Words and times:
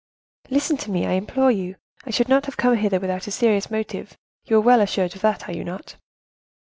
"Listen 0.49 0.77
to 0.77 0.89
me, 0.89 1.05
I 1.05 1.11
implore 1.11 1.51
you: 1.51 1.75
I 2.05 2.09
should 2.09 2.27
not 2.27 2.47
have 2.47 2.57
come 2.57 2.75
hither 2.75 2.99
without 2.99 3.27
a 3.27 3.31
serious 3.31 3.69
motive: 3.69 4.17
you 4.45 4.57
are 4.57 4.59
well 4.59 4.81
assured 4.81 5.13
of 5.15 5.21
that, 5.21 5.47
are 5.47 5.53
you 5.55 5.63
not?" 5.63 5.95